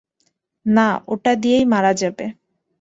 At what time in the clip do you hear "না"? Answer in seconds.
0.65-0.87